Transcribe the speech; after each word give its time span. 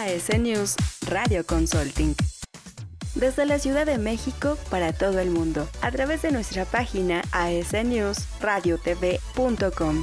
AS 0.00 0.30
News 0.38 0.76
Radio 1.08 1.44
Consulting. 1.44 2.14
Desde 3.14 3.44
la 3.44 3.58
Ciudad 3.58 3.84
de 3.84 3.98
México 3.98 4.56
para 4.70 4.94
todo 4.94 5.18
el 5.18 5.30
mundo, 5.30 5.68
a 5.82 5.90
través 5.90 6.22
de 6.22 6.32
nuestra 6.32 6.64
página 6.64 7.20
asnewsradiotv.com. 7.32 10.02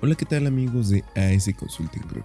Hola, 0.00 0.14
¿qué 0.14 0.24
tal 0.24 0.46
amigos 0.46 0.88
de 0.88 1.04
AS 1.16 1.50
Consulting 1.58 2.08
Group? 2.08 2.24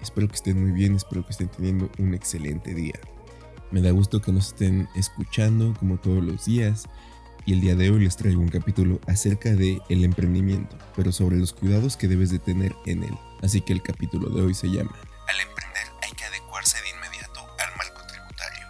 Espero 0.00 0.28
que 0.28 0.36
estén 0.36 0.62
muy 0.62 0.70
bien, 0.70 0.94
espero 0.94 1.24
que 1.24 1.32
estén 1.32 1.48
teniendo 1.48 1.90
un 1.98 2.14
excelente 2.14 2.72
día. 2.72 3.00
Me 3.72 3.80
da 3.80 3.90
gusto 3.90 4.20
que 4.20 4.32
nos 4.32 4.48
estén 4.48 4.86
escuchando 4.94 5.72
como 5.78 5.96
todos 5.96 6.22
los 6.22 6.44
días 6.44 6.84
y 7.46 7.54
el 7.54 7.62
día 7.62 7.74
de 7.74 7.90
hoy 7.90 8.04
les 8.04 8.18
traigo 8.18 8.42
un 8.42 8.48
capítulo 8.48 9.00
acerca 9.06 9.54
de 9.54 9.80
el 9.88 10.04
emprendimiento, 10.04 10.76
pero 10.94 11.10
sobre 11.10 11.38
los 11.38 11.54
cuidados 11.54 11.96
que 11.96 12.06
debes 12.06 12.30
de 12.30 12.38
tener 12.38 12.76
en 12.84 13.02
él. 13.02 13.14
Así 13.40 13.62
que 13.62 13.72
el 13.72 13.80
capítulo 13.80 14.28
de 14.28 14.42
hoy 14.42 14.52
se 14.52 14.68
llama 14.68 14.94
Al 15.26 15.40
emprender 15.40 15.84
hay 16.02 16.12
que 16.12 16.22
adecuarse 16.22 16.76
de 16.82 16.90
inmediato 16.90 17.40
al 17.40 17.76
marco 17.78 18.06
tributario. 18.06 18.66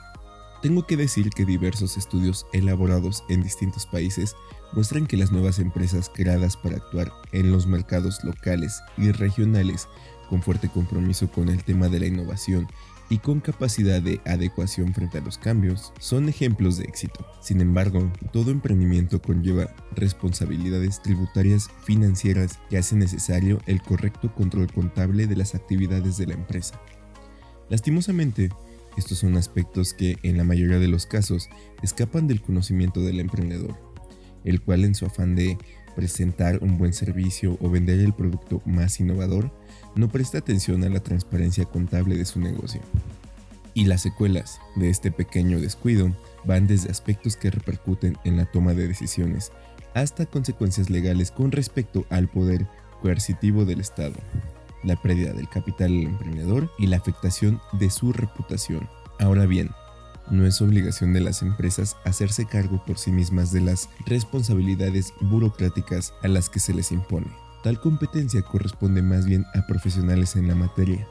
Tengo 0.62 0.86
que 0.86 0.96
decir 0.96 1.30
que 1.30 1.44
diversos 1.44 1.96
estudios 1.96 2.46
elaborados 2.52 3.24
en 3.28 3.42
distintos 3.42 3.86
países 3.86 4.36
muestran 4.72 5.08
que 5.08 5.16
las 5.16 5.32
nuevas 5.32 5.58
empresas 5.58 6.12
creadas 6.14 6.56
para 6.56 6.76
actuar 6.76 7.12
en 7.32 7.50
los 7.50 7.66
mercados 7.66 8.22
locales 8.22 8.80
y 8.96 9.10
regionales 9.10 9.88
con 10.28 10.42
fuerte 10.42 10.68
compromiso 10.68 11.28
con 11.28 11.48
el 11.48 11.64
tema 11.64 11.88
de 11.88 11.98
la 11.98 12.06
innovación 12.06 12.68
y 13.12 13.18
con 13.18 13.40
capacidad 13.40 14.00
de 14.00 14.22
adecuación 14.24 14.94
frente 14.94 15.18
a 15.18 15.20
los 15.20 15.36
cambios, 15.36 15.92
son 16.00 16.30
ejemplos 16.30 16.78
de 16.78 16.84
éxito. 16.84 17.26
Sin 17.42 17.60
embargo, 17.60 18.10
todo 18.32 18.50
emprendimiento 18.50 19.20
conlleva 19.20 19.68
responsabilidades 19.94 21.02
tributarias 21.02 21.68
financieras 21.84 22.58
que 22.70 22.78
hacen 22.78 23.00
necesario 23.00 23.60
el 23.66 23.82
correcto 23.82 24.34
control 24.34 24.72
contable 24.72 25.26
de 25.26 25.36
las 25.36 25.54
actividades 25.54 26.16
de 26.16 26.28
la 26.28 26.32
empresa. 26.32 26.80
Lastimosamente, 27.68 28.48
estos 28.96 29.18
son 29.18 29.36
aspectos 29.36 29.92
que 29.92 30.16
en 30.22 30.38
la 30.38 30.44
mayoría 30.44 30.78
de 30.78 30.88
los 30.88 31.04
casos 31.04 31.50
escapan 31.82 32.26
del 32.26 32.40
conocimiento 32.40 33.02
del 33.02 33.20
emprendedor, 33.20 33.76
el 34.42 34.62
cual 34.62 34.86
en 34.86 34.94
su 34.94 35.04
afán 35.04 35.34
de 35.34 35.58
presentar 35.94 36.58
un 36.62 36.78
buen 36.78 36.92
servicio 36.92 37.56
o 37.60 37.70
vender 37.70 38.00
el 38.00 38.12
producto 38.12 38.62
más 38.64 39.00
innovador, 39.00 39.50
no 39.94 40.08
presta 40.08 40.38
atención 40.38 40.84
a 40.84 40.88
la 40.88 41.00
transparencia 41.00 41.64
contable 41.64 42.16
de 42.16 42.24
su 42.24 42.40
negocio. 42.40 42.80
Y 43.74 43.86
las 43.86 44.02
secuelas 44.02 44.60
de 44.76 44.90
este 44.90 45.10
pequeño 45.10 45.60
descuido 45.60 46.14
van 46.44 46.66
desde 46.66 46.90
aspectos 46.90 47.36
que 47.36 47.50
repercuten 47.50 48.16
en 48.24 48.36
la 48.36 48.44
toma 48.44 48.74
de 48.74 48.88
decisiones 48.88 49.52
hasta 49.94 50.26
consecuencias 50.26 50.90
legales 50.90 51.30
con 51.30 51.52
respecto 51.52 52.04
al 52.10 52.28
poder 52.28 52.66
coercitivo 53.00 53.64
del 53.64 53.80
Estado, 53.80 54.14
la 54.84 54.96
pérdida 54.96 55.32
del 55.32 55.48
capital 55.48 55.88
del 55.88 56.06
emprendedor 56.06 56.70
y 56.78 56.86
la 56.86 56.96
afectación 56.96 57.60
de 57.72 57.90
su 57.90 58.12
reputación. 58.12 58.88
Ahora 59.18 59.46
bien, 59.46 59.70
no 60.32 60.46
es 60.46 60.62
obligación 60.62 61.12
de 61.12 61.20
las 61.20 61.42
empresas 61.42 61.96
hacerse 62.04 62.46
cargo 62.46 62.82
por 62.86 62.98
sí 62.98 63.12
mismas 63.12 63.52
de 63.52 63.60
las 63.60 63.90
responsabilidades 64.06 65.12
burocráticas 65.20 66.14
a 66.22 66.28
las 66.28 66.48
que 66.48 66.58
se 66.58 66.72
les 66.72 66.90
impone. 66.90 67.30
Tal 67.62 67.78
competencia 67.78 68.40
corresponde 68.40 69.02
más 69.02 69.26
bien 69.26 69.44
a 69.54 69.66
profesionales 69.66 70.34
en 70.34 70.48
la 70.48 70.54
materia 70.54 71.06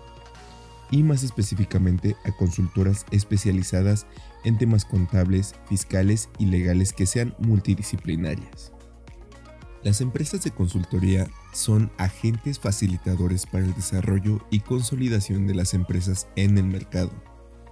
y 0.90 1.04
más 1.04 1.24
específicamente 1.24 2.18
a 2.26 2.32
consultoras 2.32 3.06
especializadas 3.12 4.08
en 4.44 4.58
temas 4.58 4.86
contables, 4.86 5.53
fiscales 5.70 6.30
y 6.40 6.48
legales 6.48 6.92
que 6.92 7.06
sean 7.06 7.36
multidisciplinarias. 7.38 8.74
Las 9.84 10.02
empresas 10.02 10.44
de 10.44 10.52
consultoría 10.52 11.28
son 11.53 11.92
agentes 12.00 12.59
facilitadores 12.59 13.46
para 13.46 13.66
el 13.66 13.76
desarrollo 13.76 14.44
y 14.50 14.62
consolidación 14.62 15.46
de 15.46 15.53
las 15.53 15.76
empresas 15.76 16.28
en 16.36 16.58
el 16.58 16.66
mercado 16.66 17.12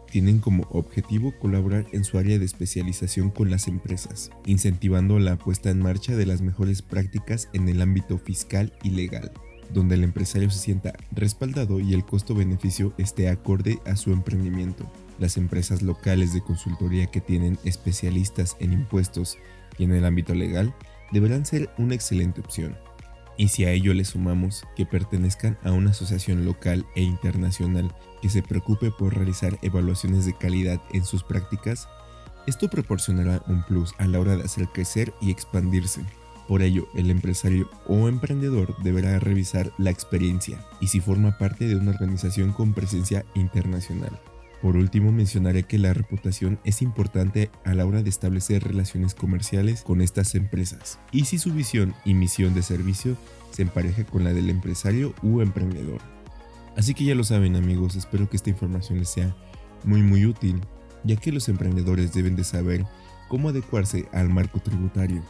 tienen 0.10 0.40
como 0.40 0.64
objetivo 0.72 1.34
colaborar 1.40 1.86
en 1.92 2.04
su 2.04 2.18
área 2.18 2.40
de 2.40 2.46
especialización 2.46 3.30
con 3.30 3.50
las 3.50 3.68
empresas, 3.68 4.32
incentivando 4.46 5.20
la 5.20 5.38
puesta 5.38 5.70
en 5.70 5.80
marcha 5.80 6.16
de 6.16 6.26
las 6.26 6.42
mejores 6.42 6.82
prácticas 6.82 7.50
en 7.54 7.70
el 7.70 7.82
ámbito 7.82 8.18
fiscal 8.18 8.74
y 8.84 8.90
legal, 8.90 9.32
donde 9.74 9.96
el 9.96 10.04
empresario 10.04 10.50
se 10.50 10.60
sienta 10.60 10.94
respaldado 11.12 11.80
y 11.80 11.94
el 11.94 12.06
costo-beneficio 12.06 12.94
esté 12.98 13.30
acorde 13.30 13.80
a 13.86 13.96
su 13.96 14.12
emprendimiento. 14.12 14.92
Las 15.20 15.38
empresas 15.38 15.82
locales 15.82 16.34
de 16.34 16.42
consultoría 16.42 17.08
que 17.08 17.22
tienen 17.22 17.58
especialistas 17.64 18.56
en 18.60 18.74
impuestos 18.74 19.38
y 19.78 19.84
en 19.84 19.94
el 19.94 20.06
ámbito 20.06 20.34
legal 20.34 20.74
deberán 21.12 21.46
ser 21.46 21.70
una 21.78 21.96
excelente 21.96 22.42
opción. 22.42 22.76
Y 23.40 23.48
si 23.48 23.64
a 23.64 23.72
ello 23.72 23.94
le 23.94 24.04
sumamos 24.04 24.66
que 24.76 24.86
pertenezcan 24.86 25.58
a 25.64 25.72
una 25.72 25.92
asociación 25.92 26.44
local 26.44 26.86
e 26.98 27.04
internacional 27.04 27.90
que 28.22 28.28
se 28.28 28.44
preocupe 28.44 28.92
por 28.92 29.16
realizar 29.16 29.58
evaluaciones 29.62 30.26
de 30.26 30.34
calidad 30.34 30.82
en 30.92 31.06
sus 31.06 31.24
prácticas, 31.24 31.88
esto 32.48 32.70
proporcionará 32.70 33.42
un 33.48 33.64
plus 33.64 33.94
a 33.98 34.08
la 34.08 34.20
hora 34.20 34.36
de 34.36 34.44
hacer 34.44 34.68
crecer 34.68 35.14
y 35.22 35.32
expandirse. 35.32 36.02
Por 36.50 36.62
ello, 36.62 36.90
el 36.96 37.10
empresario 37.10 37.70
o 37.88 38.10
emprendedor 38.10 38.76
deberá 38.84 39.18
revisar 39.20 39.72
la 39.78 39.90
experiencia 39.90 40.60
y 40.82 40.88
si 40.88 41.00
forma 41.00 41.38
parte 41.38 41.66
de 41.66 41.78
una 41.78 41.92
organización 41.92 42.52
con 42.52 42.74
presencia 42.74 43.24
internacional. 43.36 44.20
Por 44.62 44.76
último, 44.76 45.12
mencionaré 45.12 45.64
que 45.64 45.78
la 45.78 45.94
reputación 45.94 46.60
es 46.66 46.82
importante 46.82 47.50
a 47.64 47.74
la 47.74 47.86
hora 47.86 48.04
de 48.04 48.10
establecer 48.10 48.64
relaciones 48.64 49.16
comerciales 49.16 49.84
con 49.84 50.02
estas 50.02 50.36
empresas 50.36 51.00
y 51.12 51.26
si 51.26 51.38
su 51.38 51.54
visión 51.54 51.96
y 52.04 52.14
misión 52.14 52.54
de 52.54 52.62
servicio 52.62 53.16
se 53.52 53.62
empareja 53.62 54.04
con 54.04 54.26
la 54.26 54.34
del 54.34 54.50
empresario 54.50 55.14
u 55.24 55.40
emprendedor. 55.42 56.02
Así 56.76 56.94
que 56.94 57.06
ya 57.06 57.16
lo 57.16 57.24
saben 57.24 57.56
amigos, 57.56 57.96
espero 57.96 58.30
que 58.30 58.36
esta 58.36 58.50
información 58.50 59.00
les 59.00 59.10
sea 59.10 59.36
muy 59.86 60.04
muy 60.04 60.26
útil, 60.26 60.60
ya 61.06 61.16
que 61.16 61.32
los 61.32 61.48
emprendedores 61.48 62.14
deben 62.14 62.36
de 62.36 62.44
saber 62.44 62.86
cómo 63.30 63.50
adecuarse 63.50 64.08
al 64.12 64.30
marco 64.30 64.60
tributario. 64.60 65.24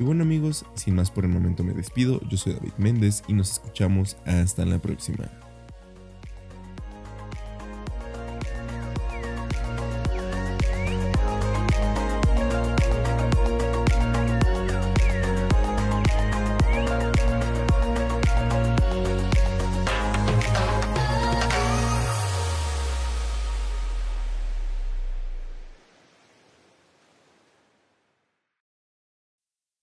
Y 0.00 0.04
bueno 0.04 0.24
amigos, 0.24 0.66
sin 0.74 0.96
más 0.96 1.12
por 1.12 1.24
el 1.24 1.30
momento 1.30 1.62
me 1.62 1.74
despido, 1.74 2.20
yo 2.28 2.36
soy 2.36 2.54
David 2.54 2.72
Méndez 2.78 3.22
y 3.28 3.34
nos 3.34 3.52
escuchamos 3.52 4.16
hasta 4.26 4.64
la 4.64 4.80
próxima. 4.80 5.30